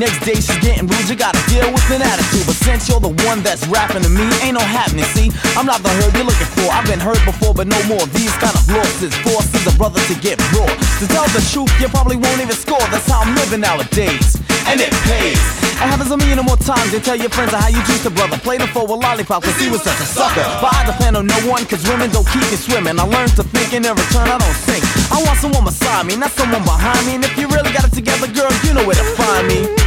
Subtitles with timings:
[0.00, 2.48] Next day, she's getting rude, you gotta deal with an attitude.
[2.48, 5.28] But since you're the one that's rapping to me, ain't no happening, see?
[5.60, 6.72] I'm not the herb you're looking for.
[6.72, 8.00] I've been hurt before, but no more.
[8.16, 10.64] These kind of losses forces a brother to get raw.
[10.64, 12.80] To tell the truth, you probably won't even score.
[12.88, 14.40] That's how I'm living nowadays.
[14.72, 15.36] And it pays.
[15.76, 16.96] It happens a million or more times.
[16.96, 18.40] They tell your friends how you treat the brother.
[18.40, 20.48] Play the for a lollipop, cause he was such a sucker.
[20.64, 22.96] But I depend on no one, cause women don't keep me swimming.
[22.96, 24.80] I learned to think and in return I don't sink.
[25.12, 27.20] I want someone beside me, not someone behind me.
[27.20, 29.79] And if you really got it together, girl, you know where to find me.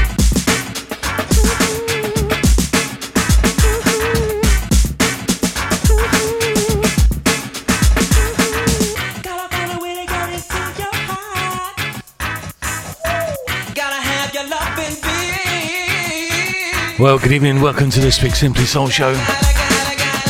[17.03, 17.59] Well, good evening.
[17.59, 19.11] Welcome to this week's Simply Soul Show.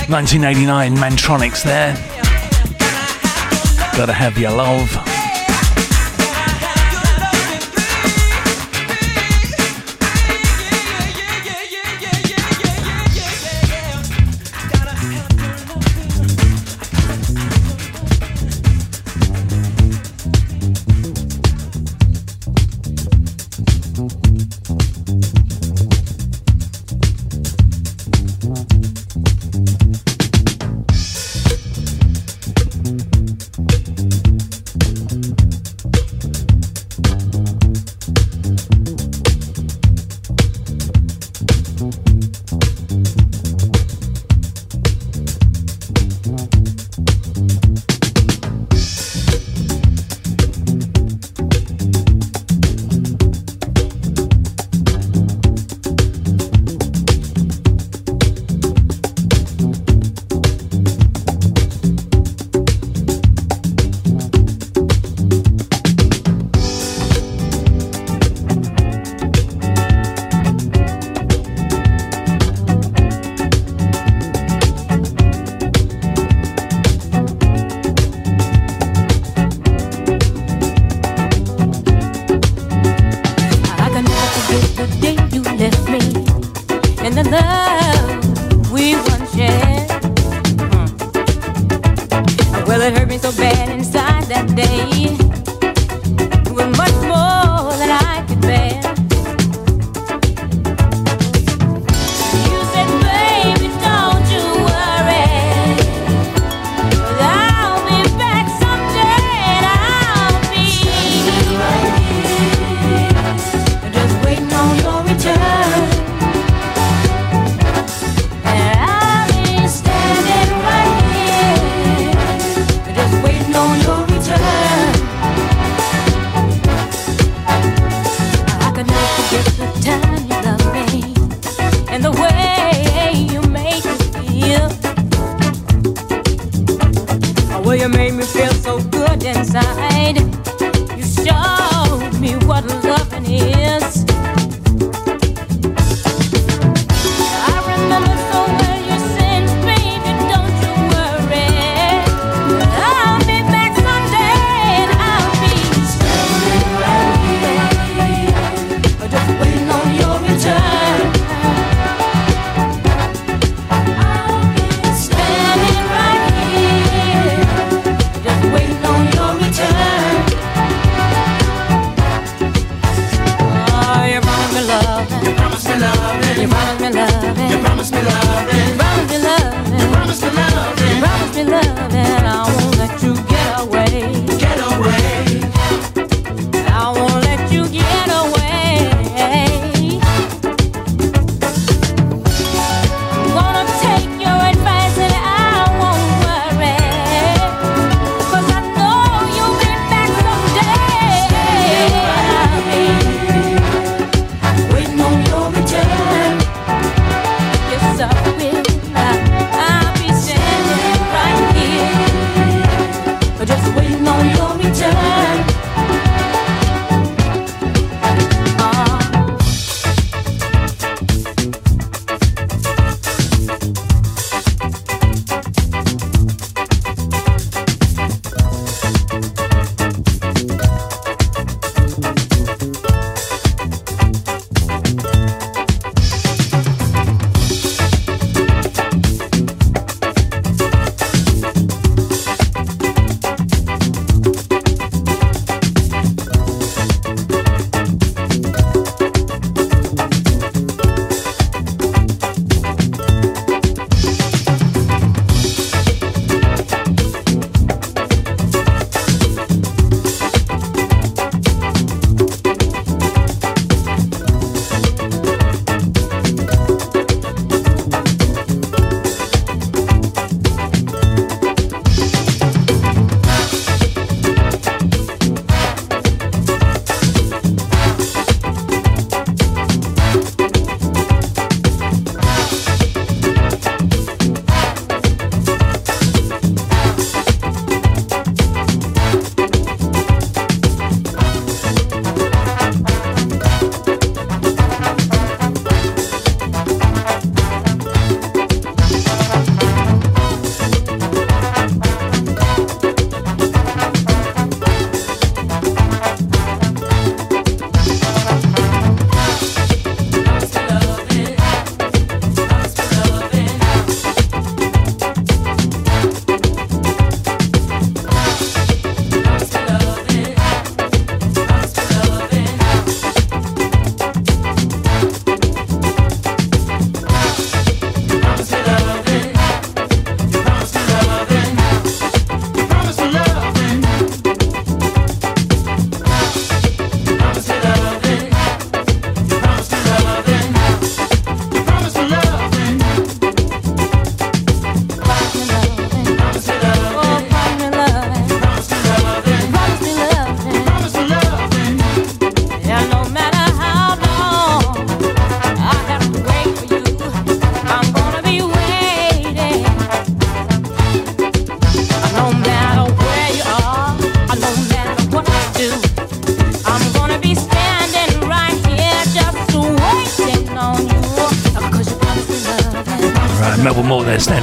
[0.10, 1.94] 1989 Mantronix there.
[3.96, 5.13] Gotta have your love.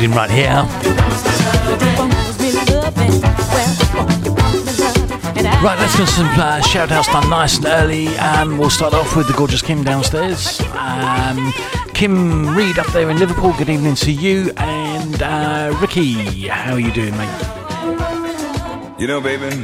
[0.01, 0.49] Right here.
[5.63, 8.09] Right, let's get some uh, shout outs done nice and early.
[8.17, 10.59] and we'll start off with the gorgeous Kim downstairs.
[10.73, 11.53] Um,
[11.93, 14.53] Kim Reed up there in Liverpool, good evening to you.
[14.57, 17.29] And uh, Ricky, how are you doing, mate?
[18.99, 19.55] You know, baby,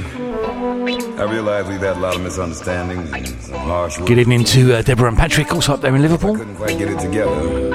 [1.17, 4.83] I realize we've had a lot of misunderstandings and some harsh Good evening to uh,
[4.83, 6.37] Deborah and Patrick, also up there in Liverpool.
[6.37, 7.66] Couldn't quite get it together.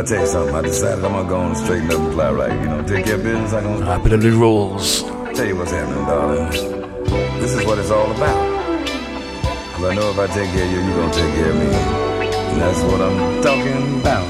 [0.00, 2.32] I tell you something, I decided I'm gonna go on and straighten up and fly
[2.32, 2.58] right.
[2.58, 3.52] You know, take care of business.
[3.52, 4.02] I'm gonna.
[4.02, 5.02] Bit of the rules.
[5.02, 6.50] Tell you what's happening, darling.
[7.38, 8.64] This is what it's all about.
[9.74, 11.66] Cause I know if I take care of you, you're gonna take care of me.
[11.66, 14.29] And that's what I'm talking about.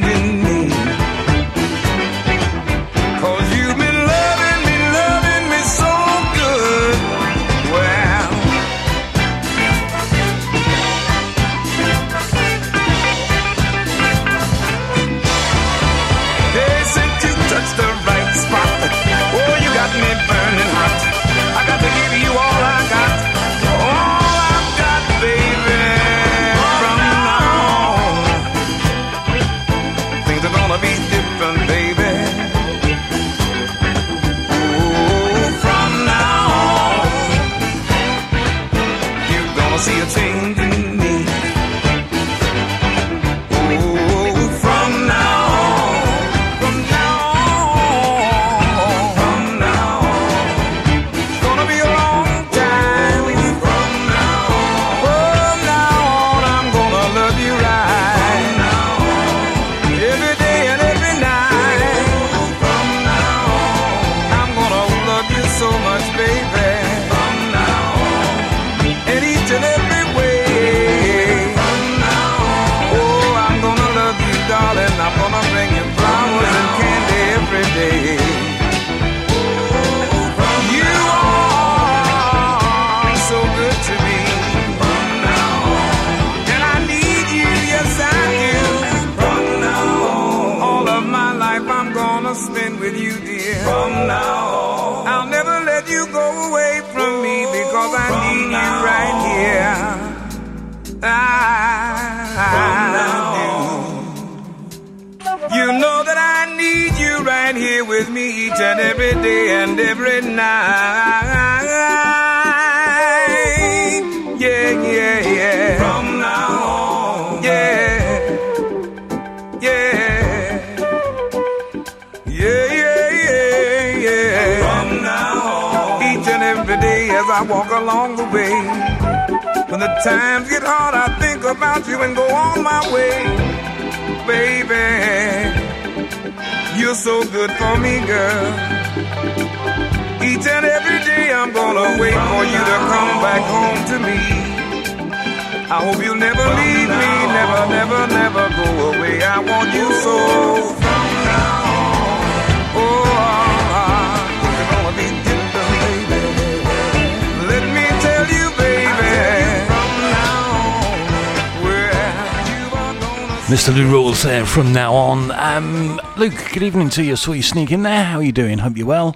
[166.21, 167.15] Luke, good evening to you.
[167.15, 168.03] Saw you sneak in there.
[168.03, 168.59] How are you doing?
[168.59, 169.15] Hope you're well.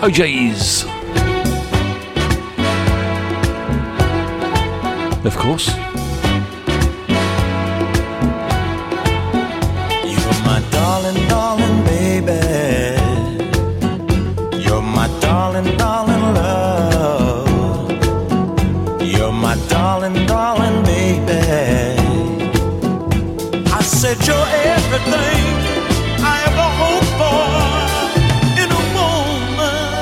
[0.00, 0.86] Oh jeez.
[5.26, 5.87] Of course.
[24.08, 25.44] said you're everything
[26.32, 27.44] I ever hoped for
[28.62, 29.92] in a moment.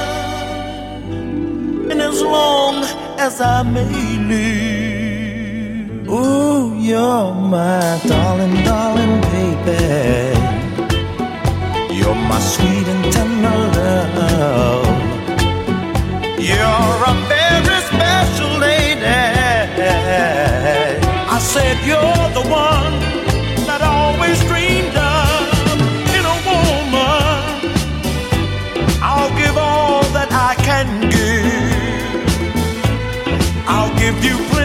[1.91, 2.75] And as long
[3.19, 9.85] as I may live, ooh, you're my darling, darling baby.
[11.99, 14.87] You're my sweet and tender love.
[16.51, 19.21] You're a very special lady.
[21.35, 23.16] I said you're the one
[34.23, 34.56] you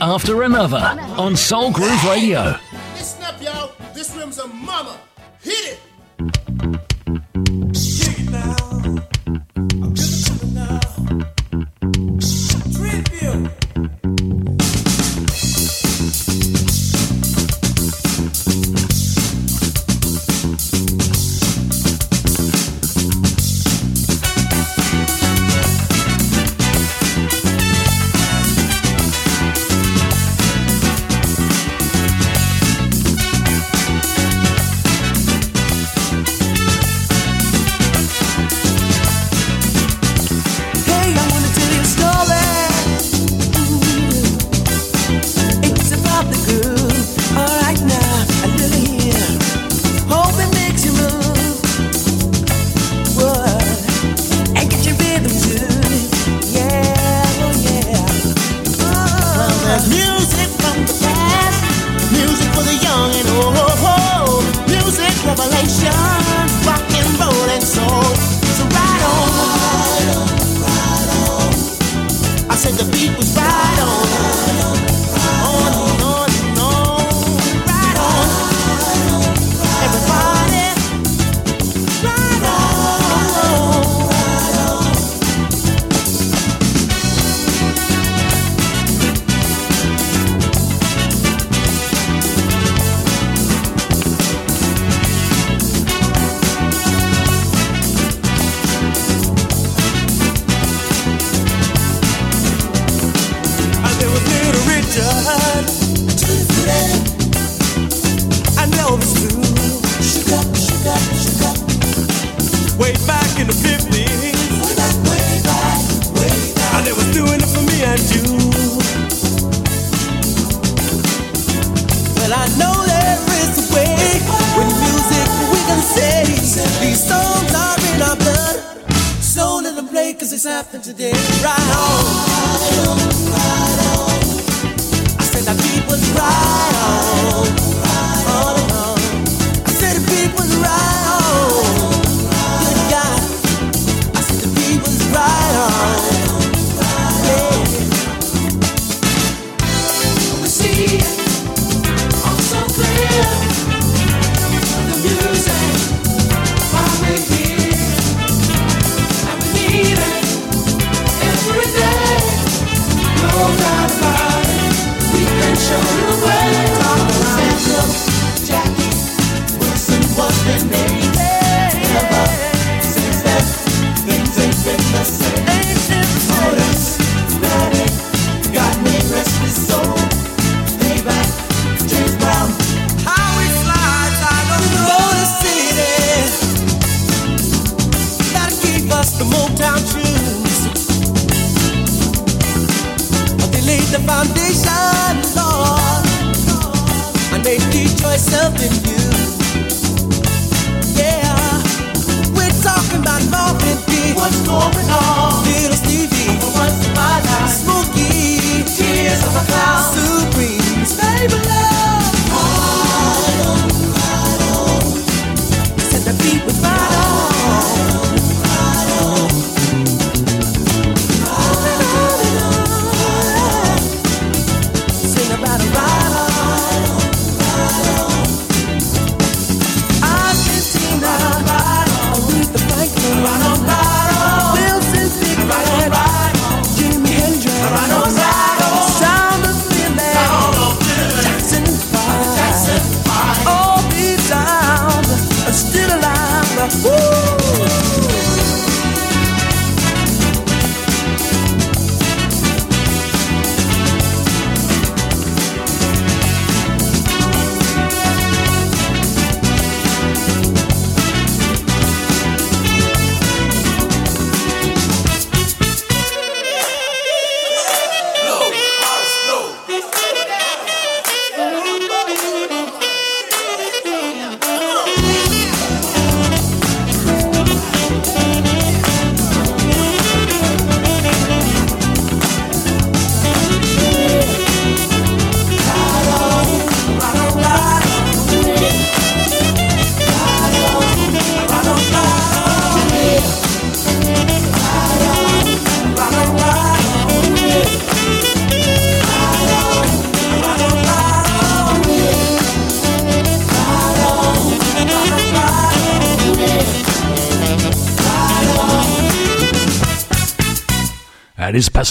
[0.00, 2.58] after another on Soul Groove Radio.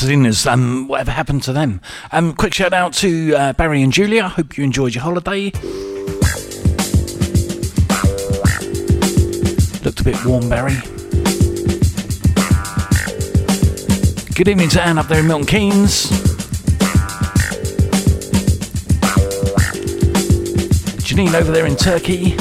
[0.10, 0.52] Pasadenas.
[0.52, 1.82] Um, whatever happened to them?
[2.12, 4.28] Um, quick shout out to uh, Barry and Julia.
[4.28, 5.52] Hope you enjoyed your holiday.
[9.84, 10.76] Looked a bit warm, Barry.
[14.34, 16.08] Good evening to Anne up there in Milton Keynes.
[21.04, 22.36] Janine over there in Turkey.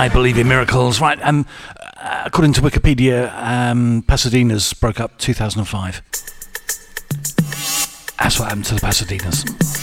[0.00, 0.98] I believe in miracles.
[0.98, 1.44] Right, um,
[1.78, 6.00] uh, according to Wikipedia, um, Pasadenas broke up 2005.
[8.18, 9.79] That's what happened to the Pasadenas.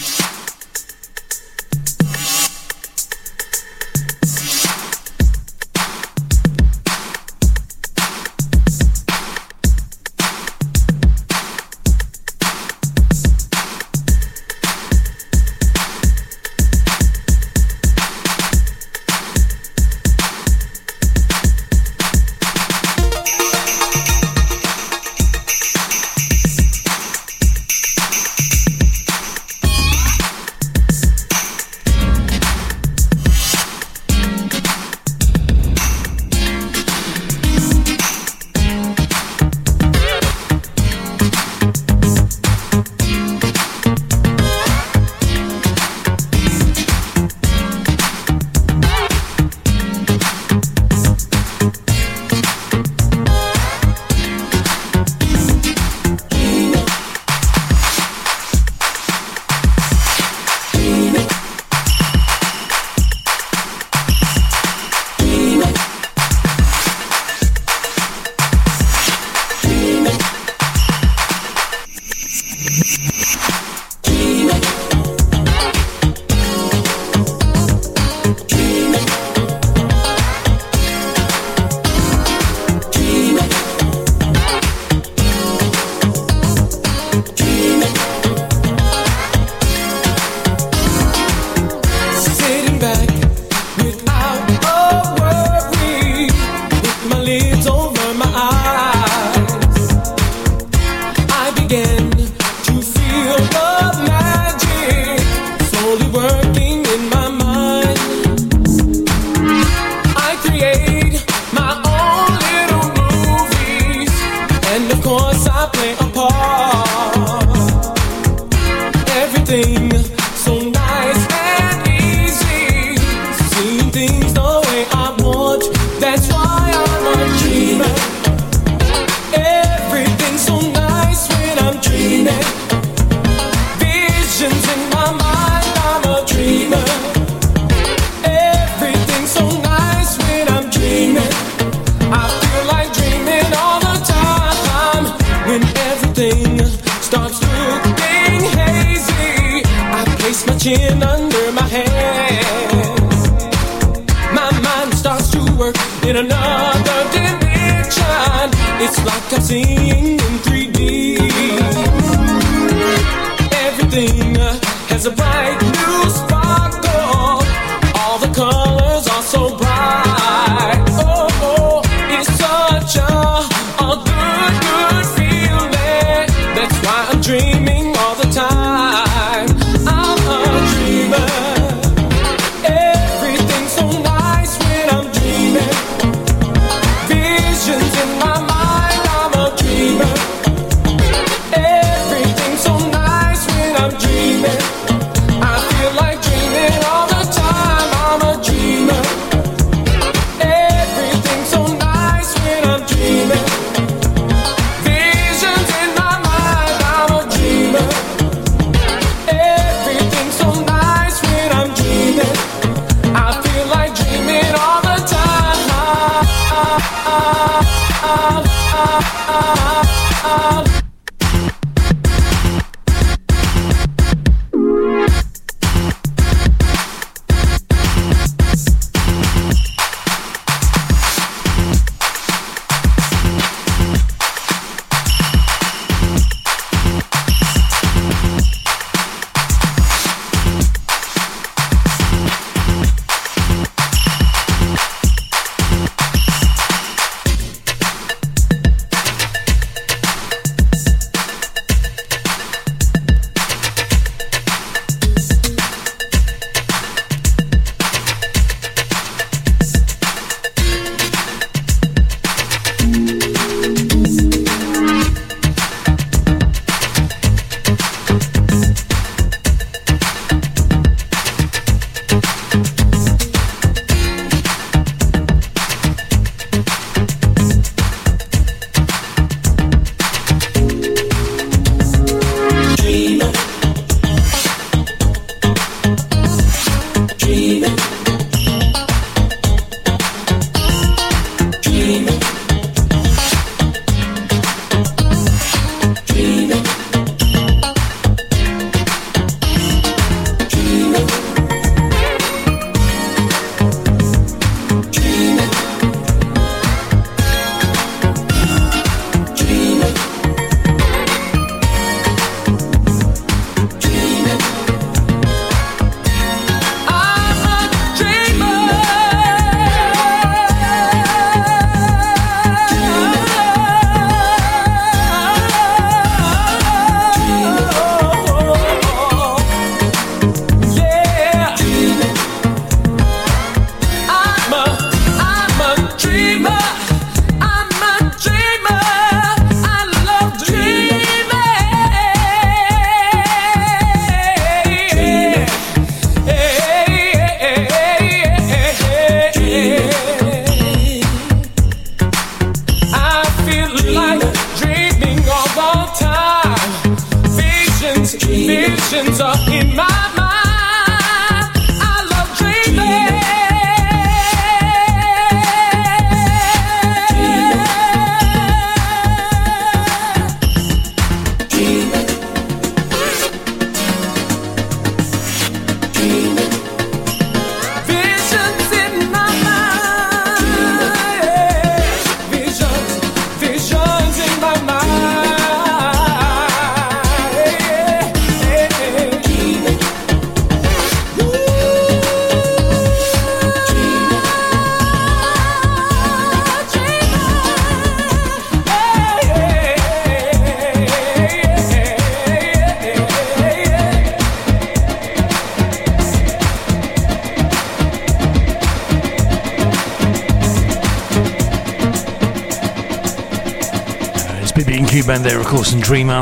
[415.57, 416.21] Course, and Dreamer.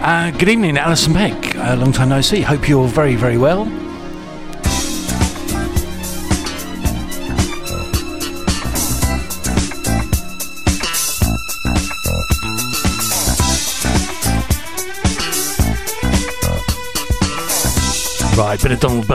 [0.00, 1.54] Uh, good evening, Alison Peck.
[1.56, 2.40] Uh, long time no see.
[2.40, 3.66] Hope you're very, very well.
[18.38, 19.06] Right, bit of Donald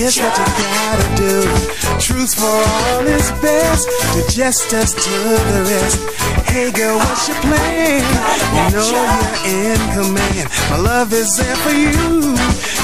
[0.00, 0.16] Byrd.
[0.16, 1.42] you gotta do.
[2.00, 3.86] Truth for all is best.
[4.16, 5.10] the justice to
[5.52, 6.00] the rest.
[6.48, 8.00] Hey girl, what's your plan?
[8.56, 10.48] You know you're in command.
[10.70, 12.34] My love is there for you.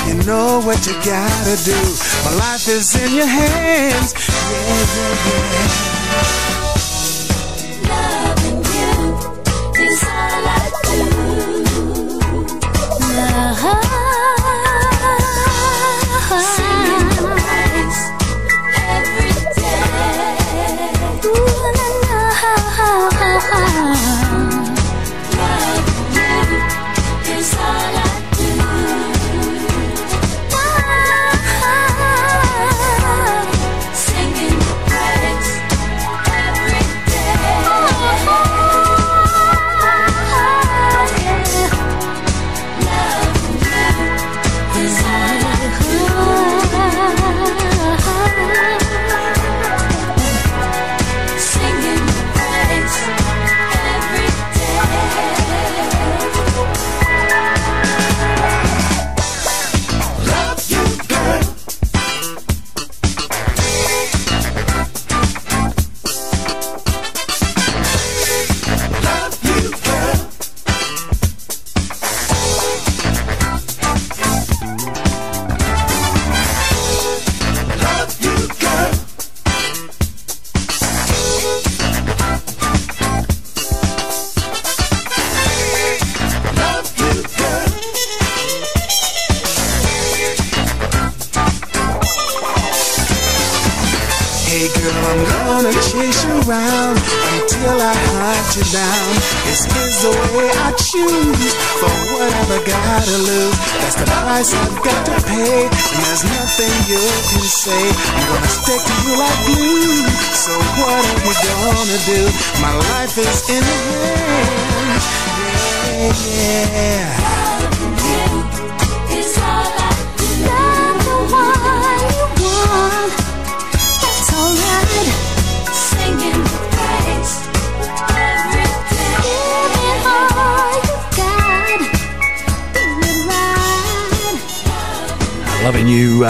[0.06, 1.80] You know what you gotta do.
[2.26, 4.12] My life is in your hands.
[4.12, 6.45] Yeah, yeah, yeah.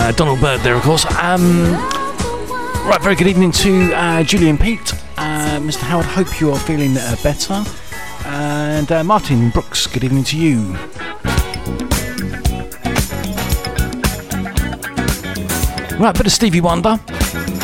[0.06, 1.04] Uh, Donald Byrd there, of course.
[1.20, 1.72] Um,
[2.86, 4.94] right, very good evening to uh, Julian Pete.
[5.16, 5.80] Uh, Mr.
[5.80, 7.64] Howard, hope you are feeling uh, better.
[8.24, 10.74] And uh, Martin Brooks, good evening to you.
[15.98, 17.00] Right, bit of Stevie Wonder.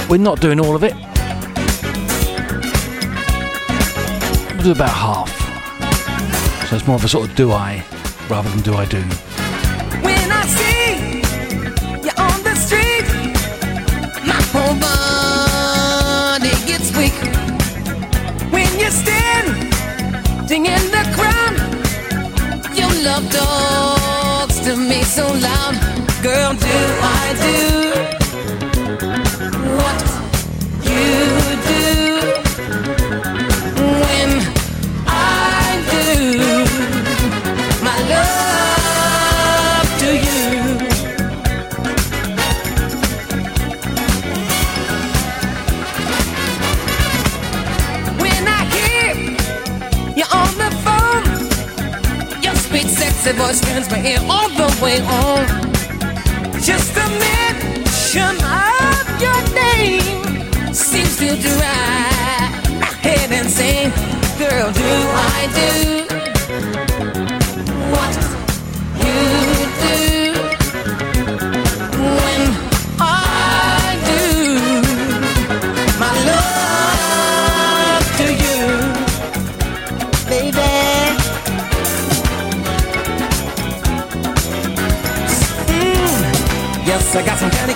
[0.08, 0.94] We're not doing all of it.
[4.54, 5.30] We'll do about half.
[6.68, 7.84] So it's more of a sort of do I
[8.28, 9.04] rather than do I do.
[54.04, 55.46] Ear all the way on.
[56.60, 62.62] Just a mention of your name seems to drive
[63.02, 63.90] head insane.
[64.38, 66.11] Girl, do I do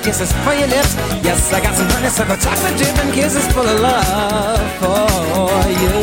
[0.06, 0.94] kisses for your lips.
[1.26, 5.94] Yes, I got some honeysuckle chocolate dripping kisses full of love for you.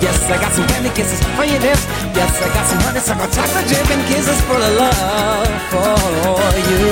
[0.00, 1.84] Yes, I got some candy kisses for your lips.
[2.16, 6.40] Yes, I got some honeysuckle chocolate dripping kisses full of love for
[6.72, 6.84] you.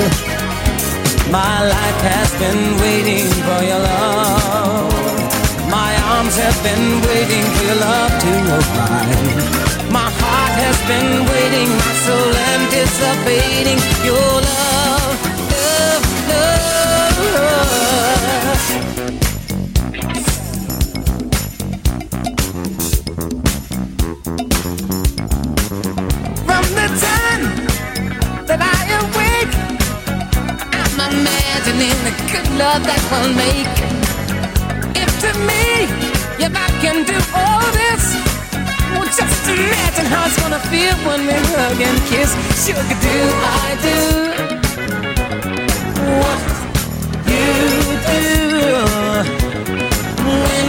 [1.33, 4.93] My life has been waiting for your love.
[5.73, 8.31] My arms have been waiting for your love to
[8.61, 9.89] arrive.
[9.89, 14.76] My heart has been waiting, my soul anticipating your love.
[31.77, 33.77] Imagining the good love that we'll make.
[34.95, 35.85] If to me,
[36.43, 38.15] if I can do all this,
[38.93, 42.33] well, just imagine how it's gonna feel when we hug and kiss.
[42.65, 43.99] Sugar, do I do
[46.17, 46.41] what
[47.29, 47.45] you
[48.09, 48.25] do
[50.25, 50.67] when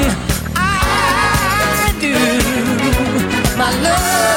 [0.57, 2.15] I do
[3.57, 4.28] my love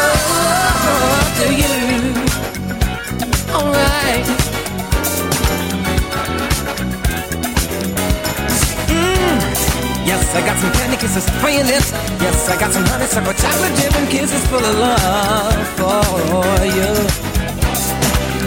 [10.34, 11.92] I got some candy kisses for lips.
[12.24, 16.92] Yes, I got some honeysuckle chocolate dripping kisses full of love for you.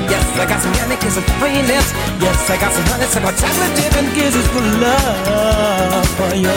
[0.09, 1.93] Yes, I got some candy kisses for lips.
[2.25, 6.57] Yes, I got some honeysuckle chocolate dripping kisses full of love for you.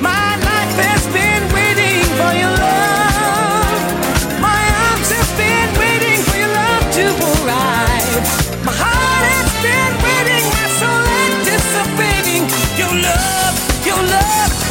[0.00, 3.82] My life has been waiting for your love.
[4.38, 7.06] My arms have been waiting for your love to
[7.42, 8.22] arrive.
[8.62, 12.46] My heart has been waiting, my soul anticipating
[12.78, 13.47] your love,
[14.02, 14.67] love.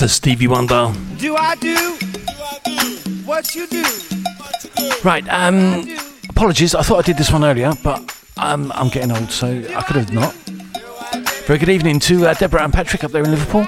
[0.00, 0.08] Mr.
[0.08, 0.94] Stevie Wonder.
[1.18, 2.96] Do I do, do, I do
[3.26, 3.84] what you do?
[5.04, 5.98] Right, um, do
[6.30, 6.74] apologies.
[6.74, 9.96] I thought I did this one earlier, but um, I'm getting old, so I could
[9.96, 10.32] have not.
[11.44, 13.66] Very good evening to uh, Deborah and Patrick up there in Liverpool.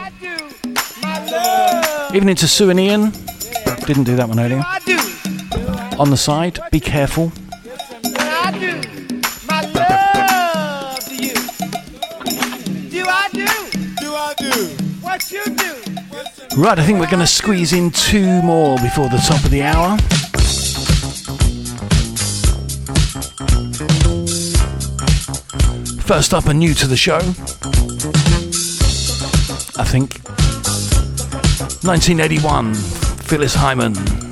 [2.16, 3.11] Evening to Sue and Ian.
[3.85, 4.64] Didn't do that one earlier.
[5.99, 7.30] On the side, be careful.
[16.55, 19.62] Right, I think we're going to squeeze in two more before the top of the
[19.62, 19.96] hour.
[26.03, 27.18] First up, a new to the show,
[29.80, 30.20] I think.
[31.84, 34.32] 1981, Phyllis Hyman.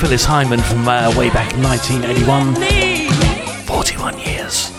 [0.00, 2.54] Phyllis Hyman from uh, way back in 1981.
[3.66, 4.70] 41 years.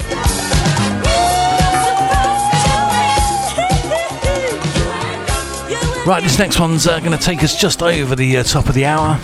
[6.08, 8.74] Right, this next one's uh, going to take us just over the uh, top of
[8.74, 9.20] the hour.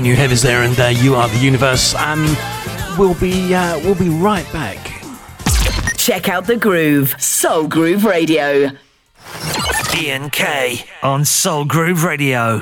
[0.00, 1.94] Brand new heavies there, and uh, you are the universe.
[1.94, 2.24] Um,
[2.98, 4.78] we'll be uh, we'll be right back.
[5.96, 8.70] Check out the groove, Soul Groove Radio.
[10.00, 12.60] Ian K on Soul Groove Radio.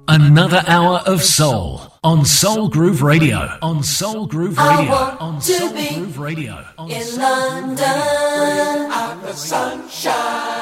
[0.07, 3.57] Another hour of soul on Soul Groove Radio.
[3.62, 4.93] On Soul Groove Radio.
[5.20, 6.66] On Soul Groove Radio.
[6.89, 10.61] in London, out the sunshine.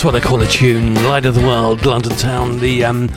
[0.00, 0.94] that's what they call the tune.
[1.04, 3.10] Light of the World, London Town, the um,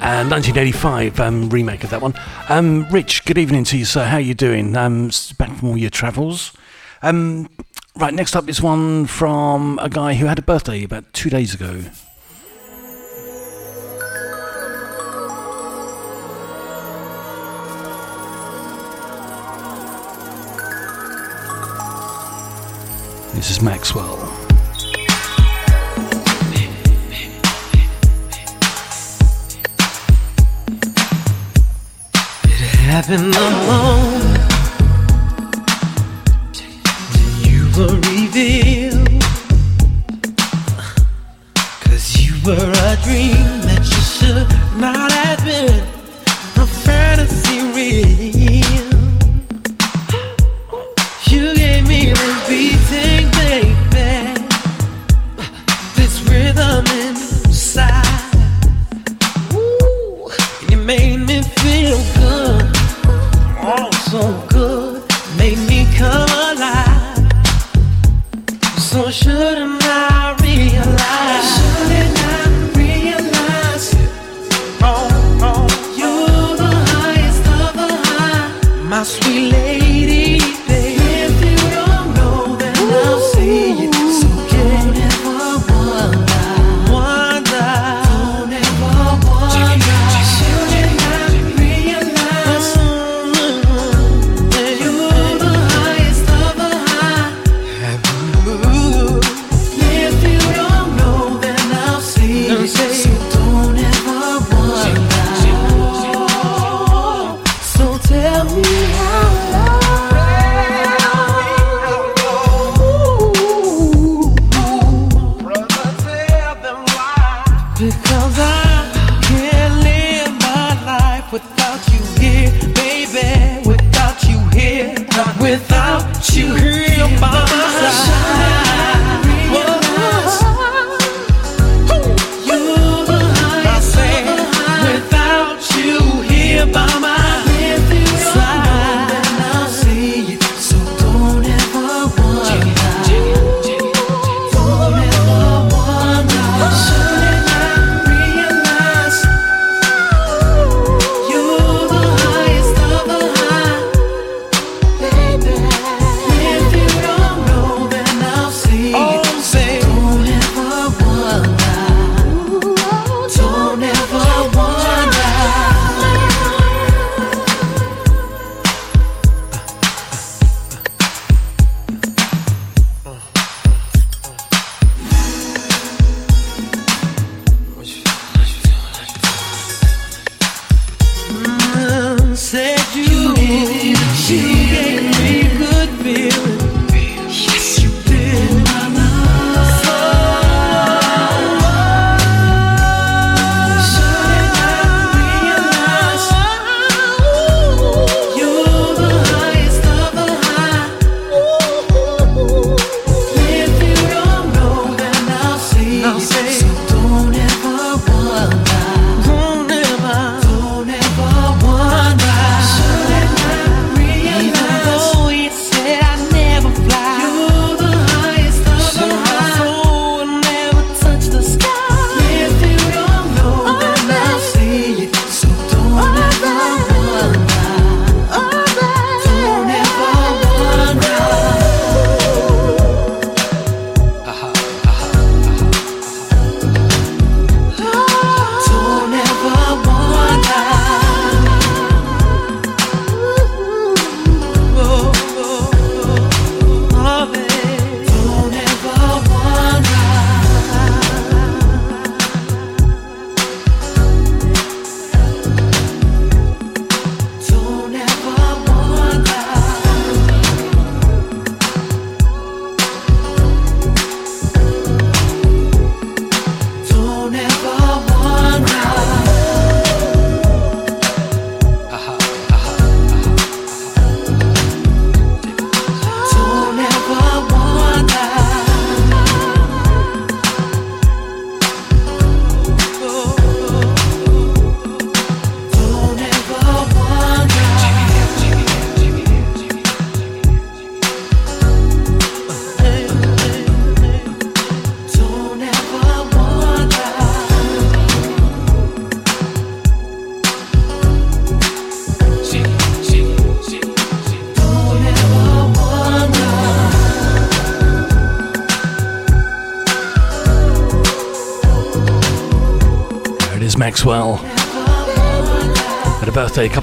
[0.00, 2.14] uh, 1985 um, remake of that one.
[2.48, 4.06] Um, Rich, good evening to you, sir.
[4.06, 4.74] How are you doing?
[4.74, 6.54] Um, back from all your travels.
[7.02, 7.50] Um,
[7.94, 11.52] right, next up is one from a guy who had a birthday about two days
[11.52, 11.82] ago.
[23.34, 24.19] This is Maxwell.
[32.90, 34.34] Having alone,
[37.76, 38.79] home you were.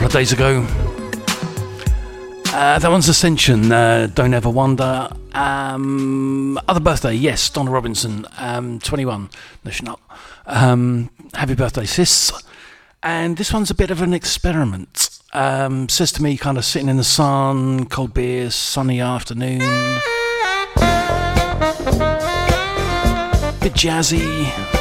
[0.08, 0.66] Couple of days ago.
[2.56, 5.10] Uh, that one's Ascension, uh, Don't Ever Wonder.
[5.34, 9.30] Um, other birthday, yes, Donna Robinson, um, 21.
[9.66, 10.00] No, she's not.
[10.46, 12.32] Um, happy birthday, sis.
[13.04, 15.20] And this one's a bit of an experiment.
[15.34, 19.60] Um, says to me, kind of sitting in the sun, cold beer, sunny afternoon.
[23.60, 24.77] Bit jazzy.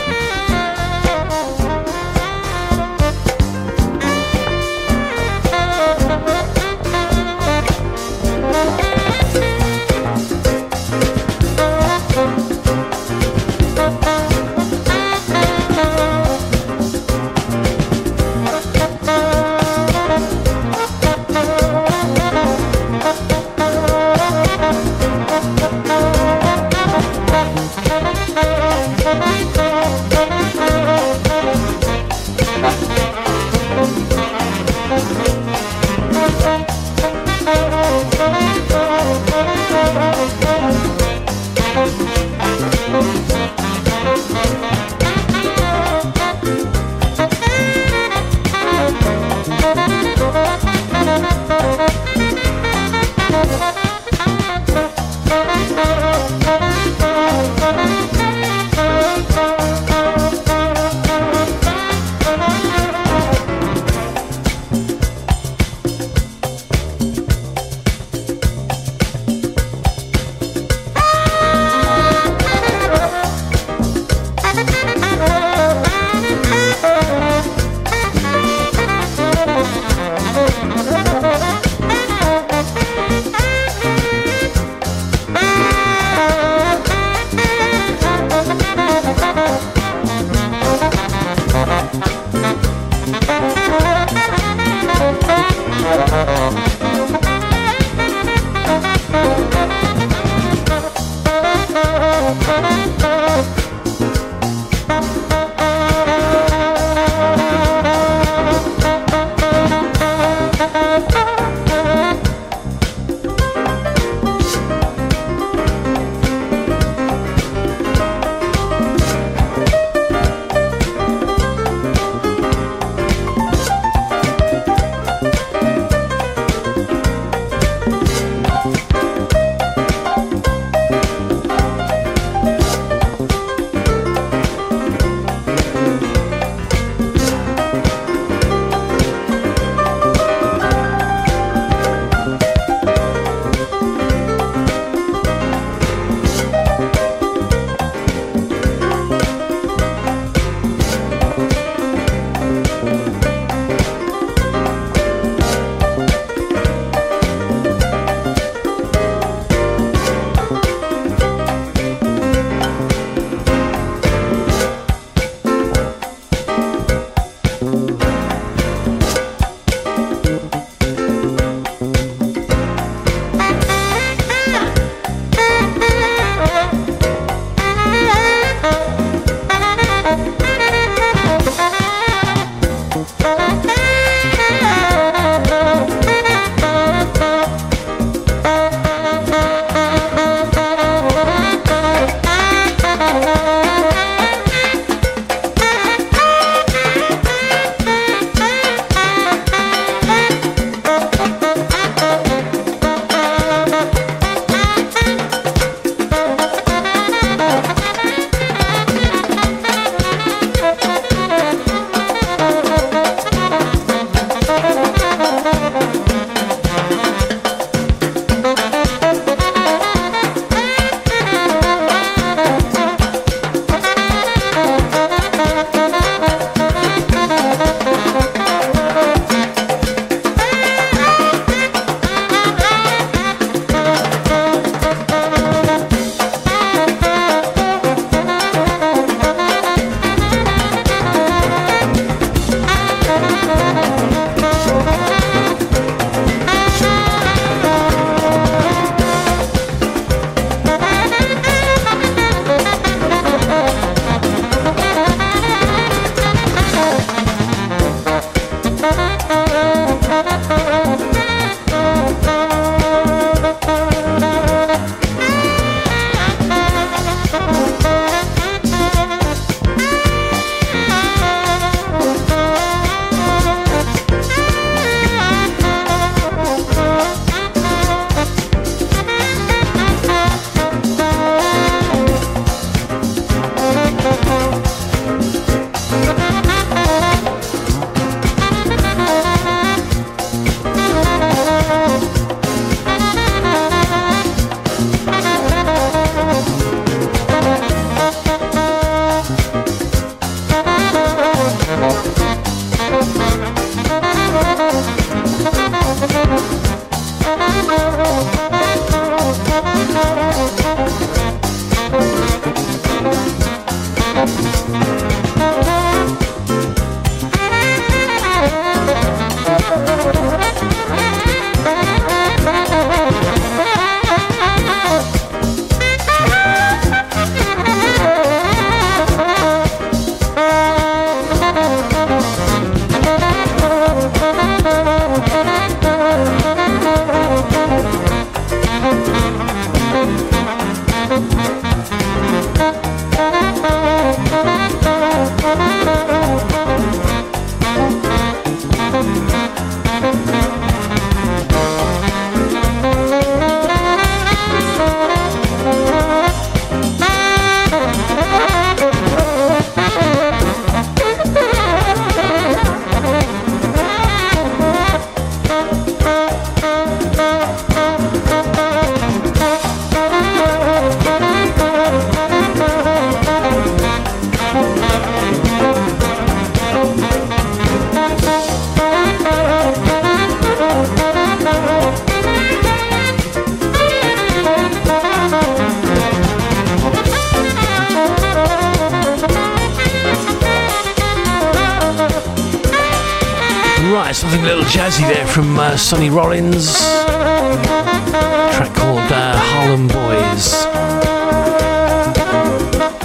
[394.03, 396.69] right, something a little jazzy there from uh, Sonny Rollins.
[396.69, 400.65] A track called uh, Harlem Boys.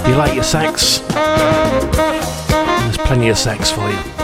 [0.06, 0.98] You like your sax?
[2.82, 4.21] There's plenty of sax for you.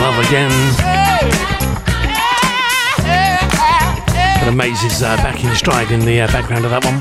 [0.00, 0.50] love again.
[4.40, 6.96] But Amazes uh, back in stride in the uh, background of that one.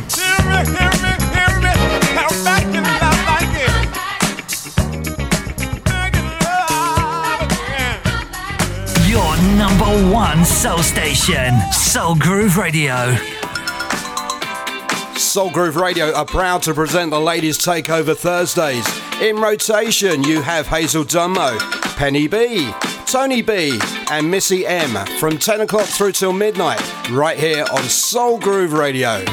[9.07, 13.15] Your number one soul station, Soul Groove Radio.
[15.15, 18.85] Soul Groove Radio are proud to present the latest Takeover Thursdays.
[19.21, 21.57] In rotation, you have Hazel Dumbo,
[21.95, 22.71] Penny B,
[23.11, 23.79] Tony B
[24.11, 26.79] and Missy M from 10 o'clock through till midnight,
[27.09, 29.25] right here on Soul Groove Radio.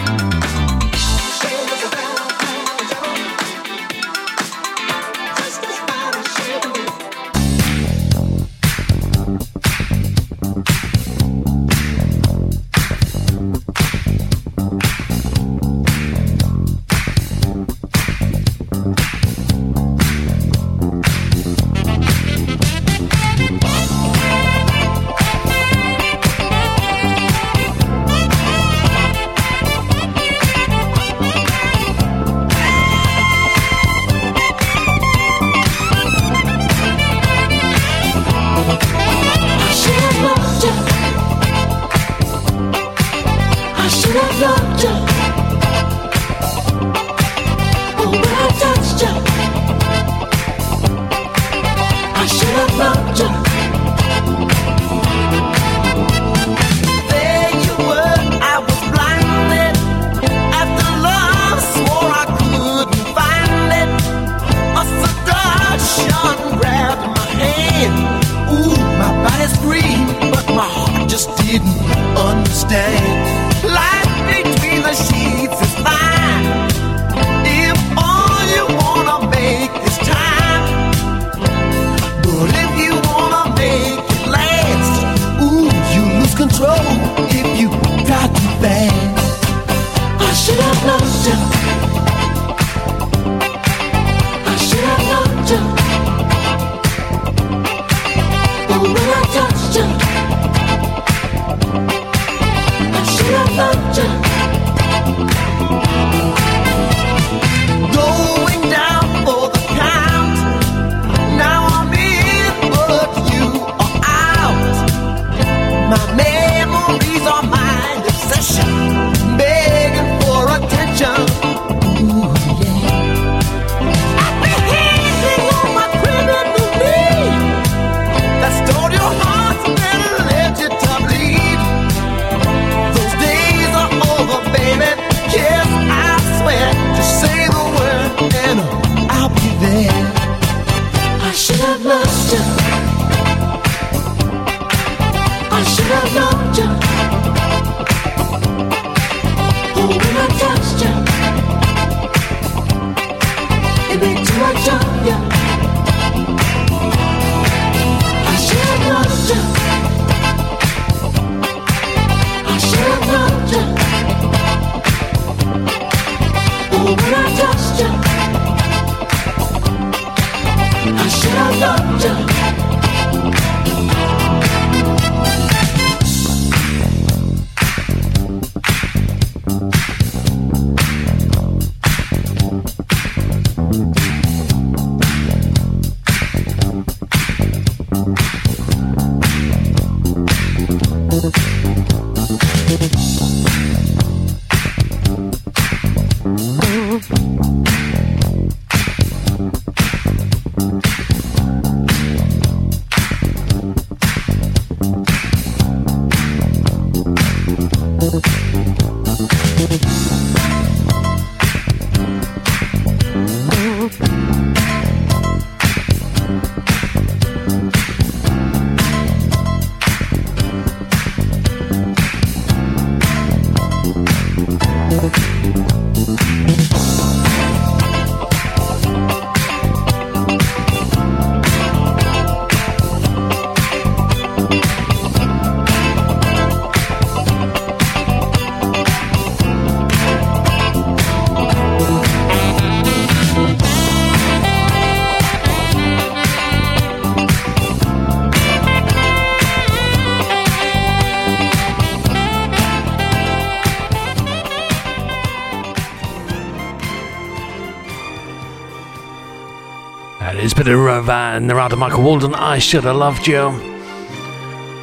[261.07, 263.39] of the Narada Michael Walden, I Should Have Loved You.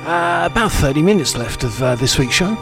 [0.06, 2.56] Uh, about 30 minutes left of uh, this week's show.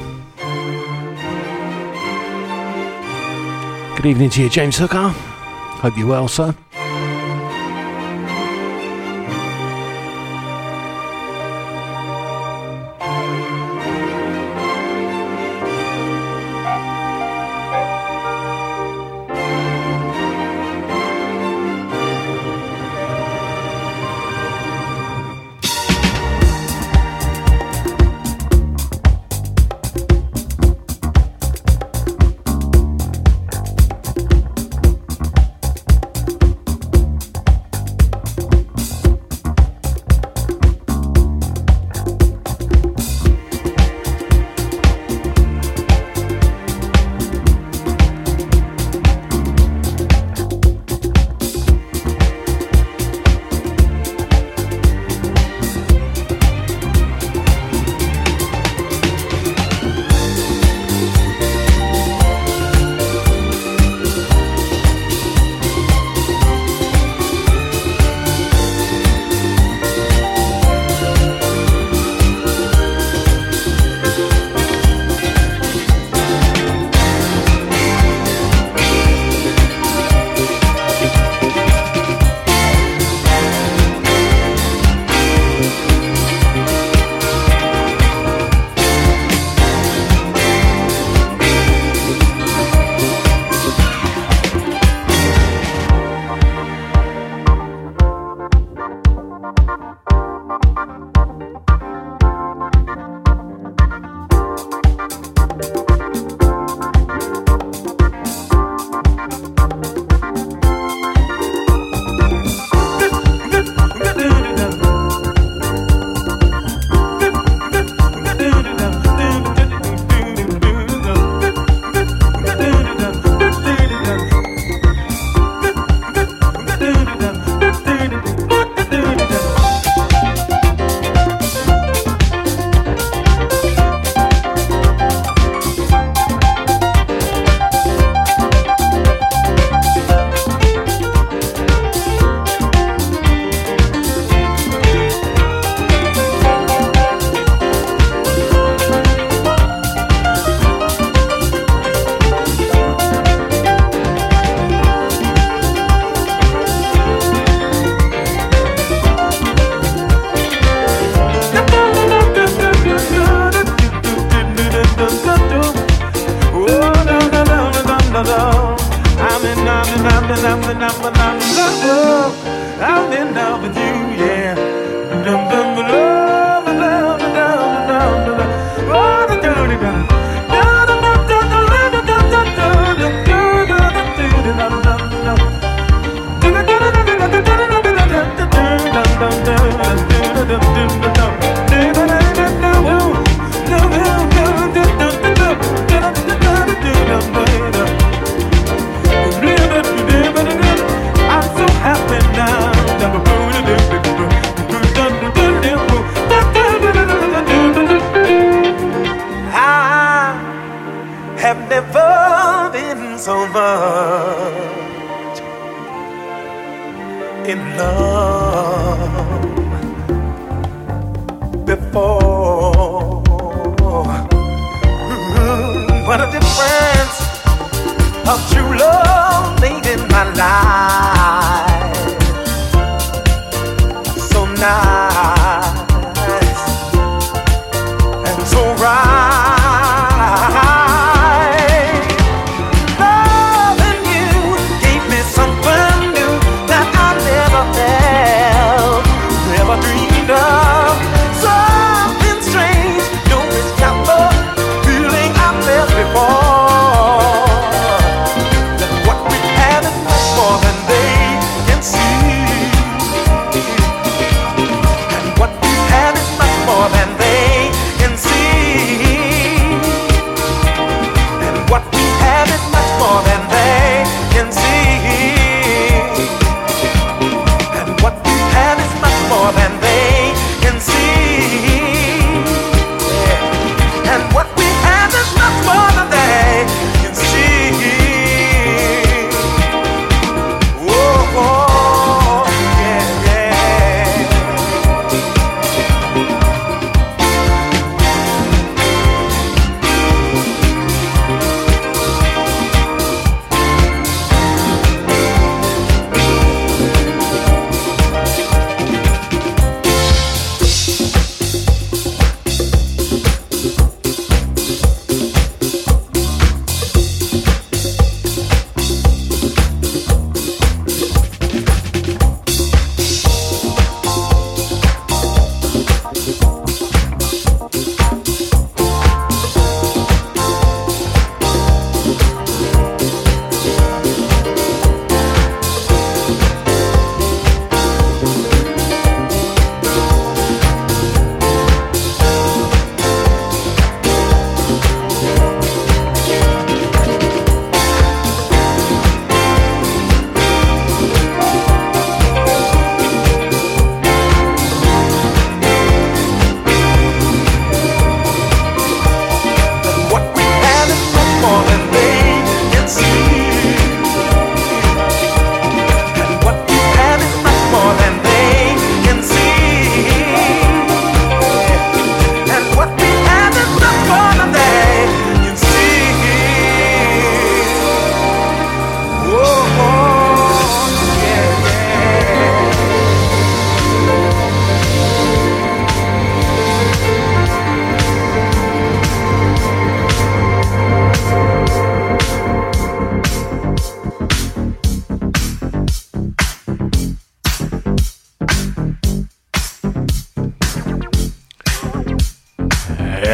[3.95, 5.09] Good evening to you, James Hooker.
[5.09, 6.55] Hope you're well, sir.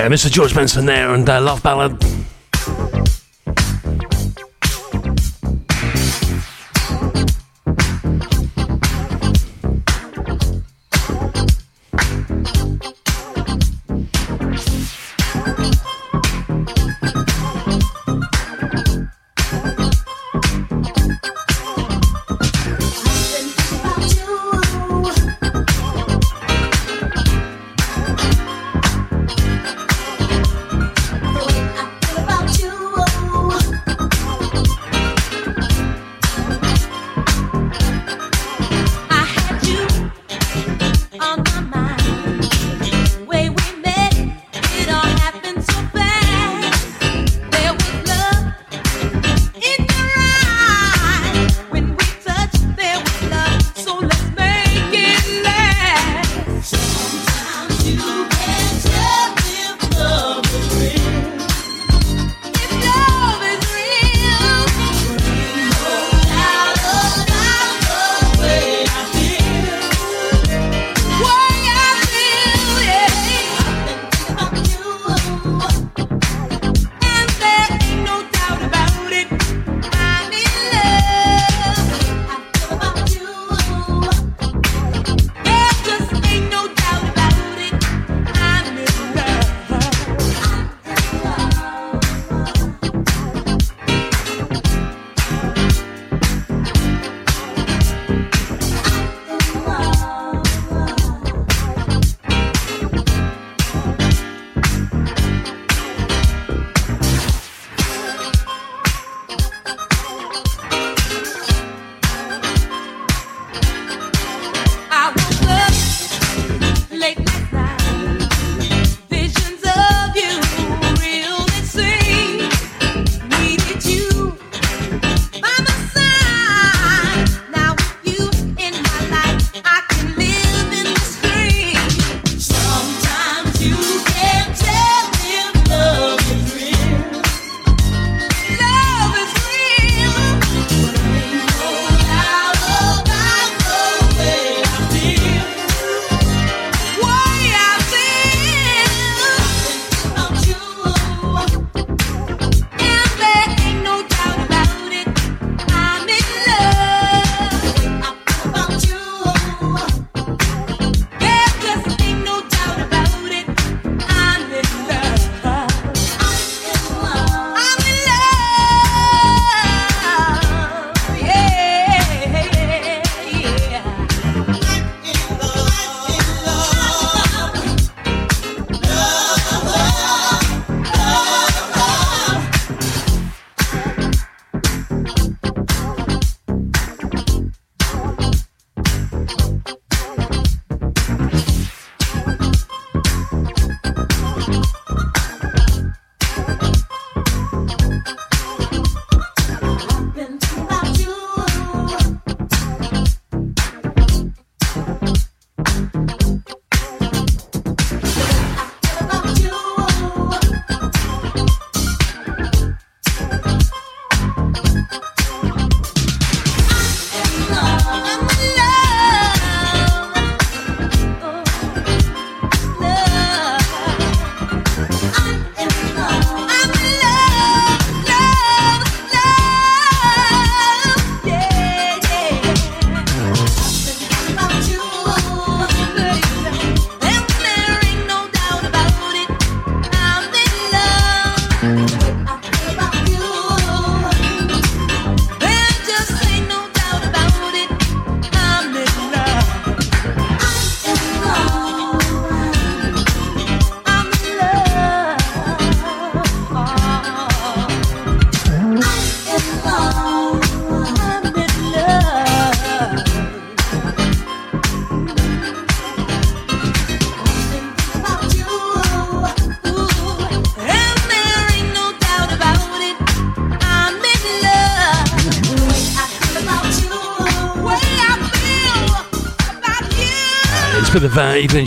[0.07, 0.31] Mr.
[0.31, 2.06] George Benson there and uh, Love Ballad.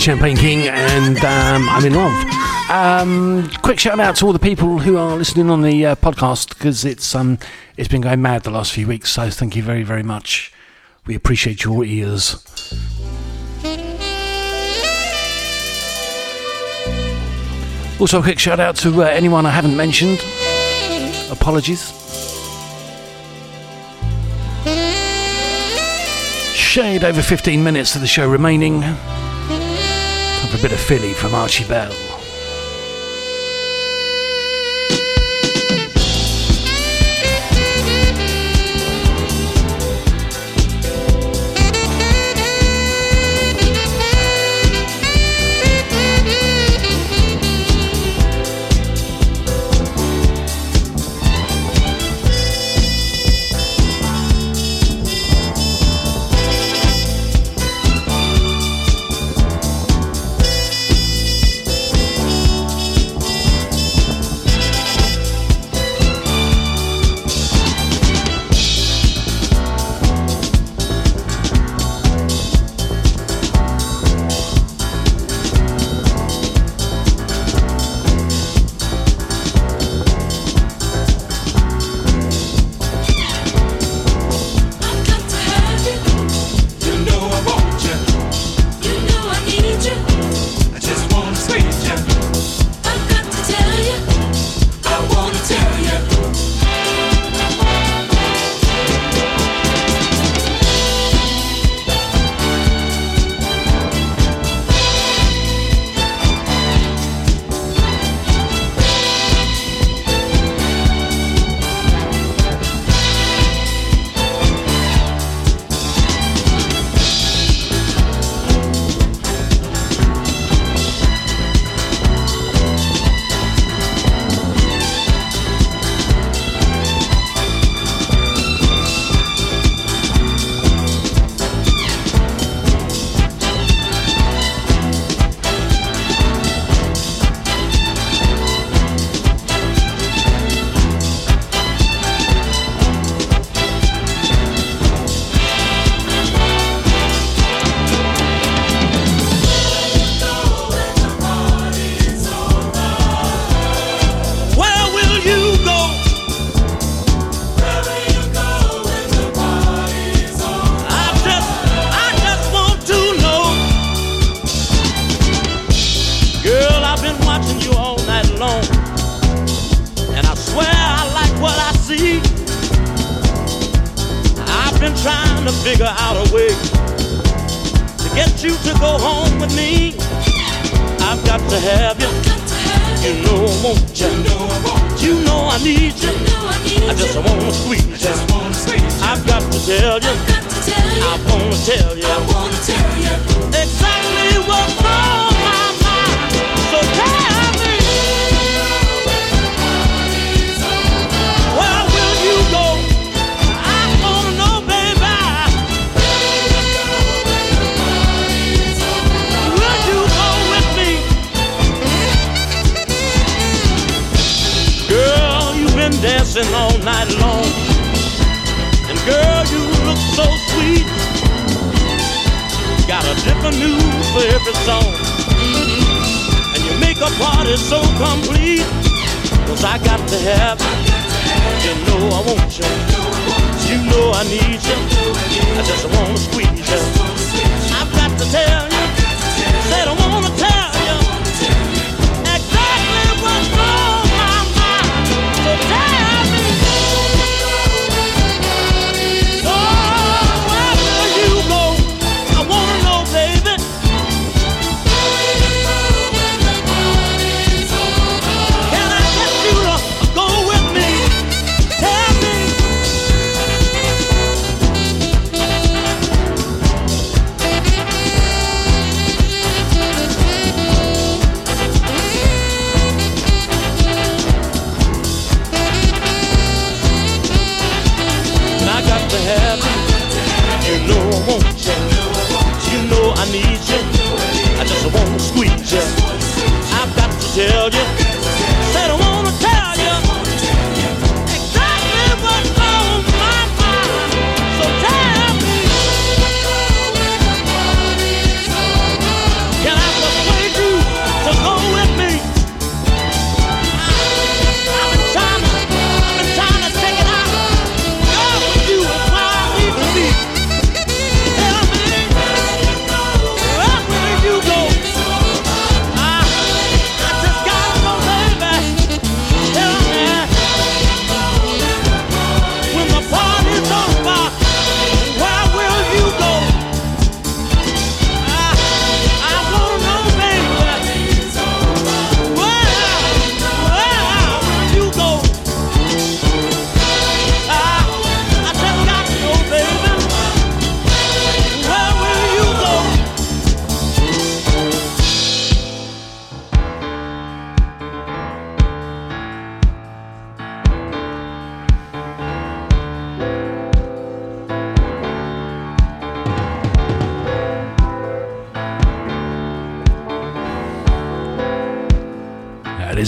[0.00, 2.70] Champagne King, and um, I'm in love.
[2.70, 6.48] Um, quick shout out to all the people who are listening on the uh, podcast
[6.48, 7.38] because it's um,
[7.76, 9.10] it's been going mad the last few weeks.
[9.10, 10.52] So thank you very very much.
[11.06, 12.34] We appreciate your ears.
[18.00, 20.24] Also, a quick shout out to uh, anyone I haven't mentioned.
[21.30, 21.92] Apologies.
[26.54, 28.82] Shade over 15 minutes of the show remaining
[30.60, 32.09] bit of Philly from Archie Bell.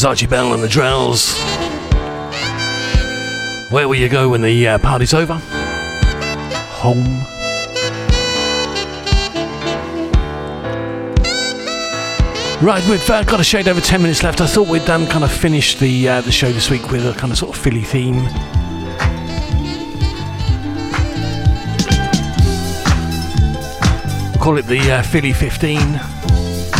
[0.03, 1.39] was Archie Bell and the Drells.
[3.70, 5.35] Where will you go when the uh, party's over?
[6.81, 7.20] Home.
[12.61, 14.41] Right, we've uh, got a shade over 10 minutes left.
[14.41, 17.12] I thought we'd um, kind of finish the uh, the show this week with a
[17.12, 18.24] kind of sort of Philly theme.
[24.33, 25.79] We'll call it the uh, Philly 15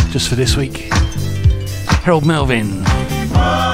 [0.09, 0.89] just for this week.
[2.03, 2.82] Harold Melvin.
[3.45, 3.72] Oh.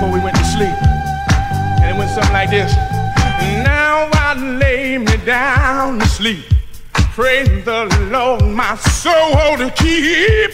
[0.00, 0.74] before we went to sleep.
[1.82, 2.74] And it went something like this.
[3.62, 6.42] Now I lay me down to sleep.
[7.12, 10.49] Praise the Lord, my soul to keep.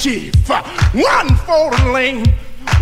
[0.00, 0.32] chief.
[0.48, 2.24] One for the lame,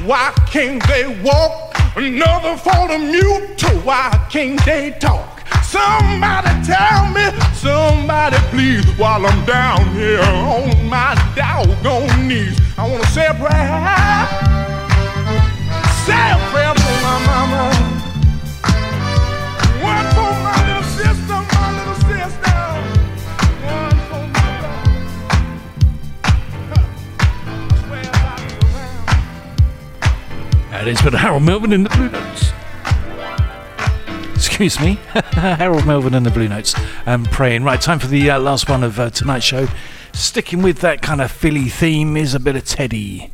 [0.04, 1.74] why can't they walk?
[1.96, 5.42] Another for the mute, why can't they talk?
[5.64, 12.56] Somebody tell me, somebody please, while I'm down here on my doggone knees.
[12.78, 14.28] I wanna say a prayer.
[16.06, 17.87] Say a prayer for my mama.
[30.80, 32.52] It is, has Harold Melvin in the Blue Notes.
[34.36, 35.00] Excuse me,
[35.32, 36.72] Harold Melvin and the Blue Notes.
[37.04, 37.64] I'm praying.
[37.64, 39.66] Right, time for the uh, last one of uh, tonight's show.
[40.12, 43.32] Sticking with that kind of Philly theme is a bit of Teddy.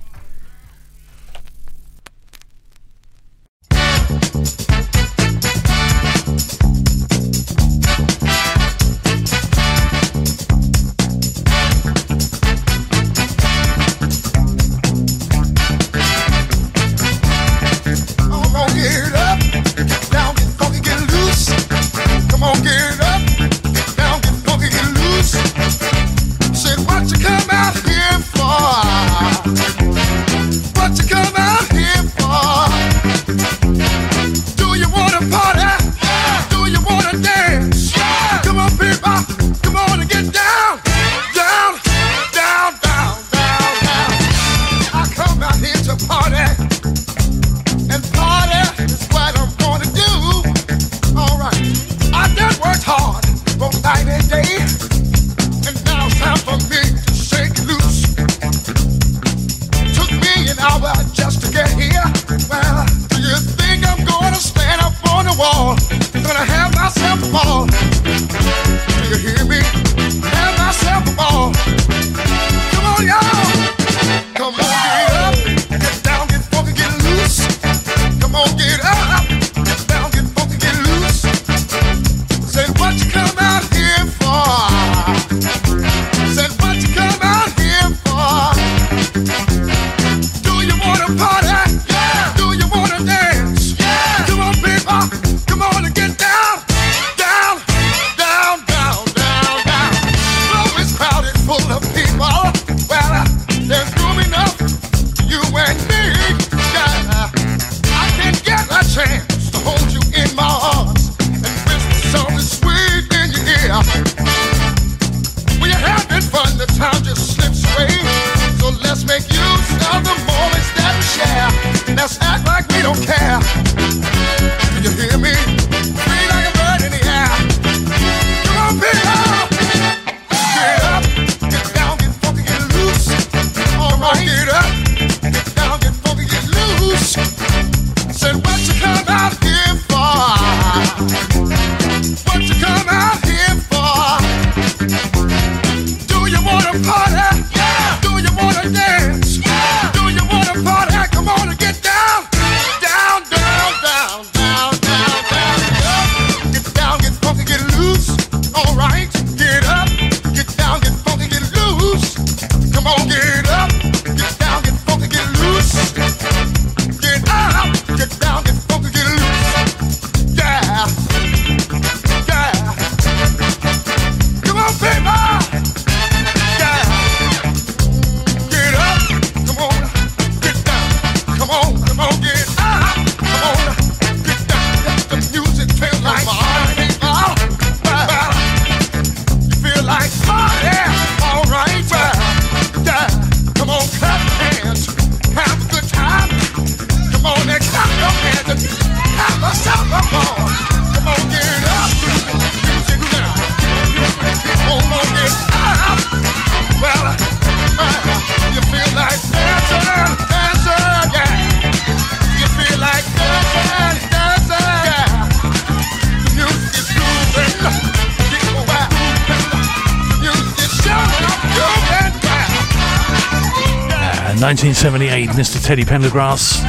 [225.26, 225.64] played Mr.
[225.64, 226.62] Teddy Pendergrass.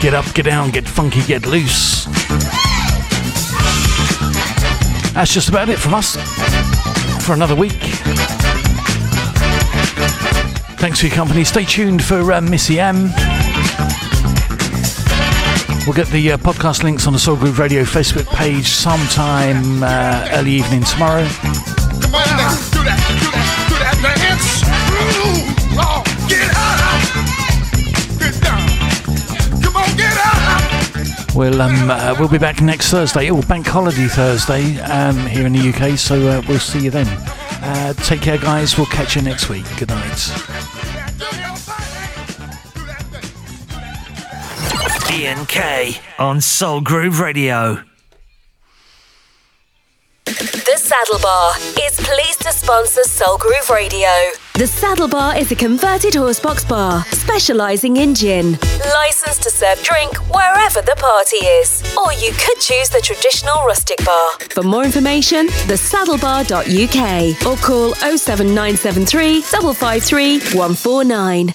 [0.00, 2.06] Get up, get down, get funky, get loose.
[5.14, 6.16] That's just about it from us
[7.24, 7.72] for another week.
[10.78, 11.44] Thanks for your company.
[11.44, 13.10] Stay tuned for uh, Missy M.
[15.86, 20.28] We'll get the uh, podcast links on the Soul Groove Radio Facebook page sometime uh,
[20.32, 21.26] early evening tomorrow.
[31.38, 33.30] We'll um, uh, we'll be back next Thursday.
[33.30, 35.96] Oh, Bank Holiday Thursday um, here in the UK.
[35.96, 37.06] So uh, we'll see you then.
[37.62, 38.76] Uh, take care, guys.
[38.76, 39.64] We'll catch you next week.
[39.78, 40.28] Good night.
[45.12, 47.84] Ian K on Soul Groove Radio.
[50.24, 54.08] The Saddle Bar is pleased to sponsor Soul Groove Radio.
[54.54, 58.58] The Saddle Bar is a converted horsebox bar specialising in gin.
[58.94, 61.82] Licensed to serve drink wherever the party is.
[61.98, 64.30] Or you could choose the traditional rustic bar.
[64.50, 71.54] For more information, thesaddlebar.uk or call 07973 553 149.